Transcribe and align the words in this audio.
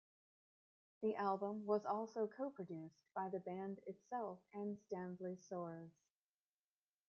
The 1.03 1.15
album 1.15 1.67
was 1.67 1.85
also 1.85 2.25
co-produced 2.25 3.03
by 3.13 3.29
the 3.29 3.37
band 3.37 3.81
itself 3.85 4.39
and 4.51 4.79
Stanley 4.87 5.35
Soares. 5.47 5.91